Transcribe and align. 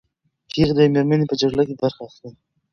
پېغلې 0.51 0.83
او 0.87 0.91
مېرمنې 0.95 1.25
په 1.29 1.35
جګړه 1.41 1.63
کې 1.67 1.75
برخه 1.81 2.01
اخلي. 2.07 2.29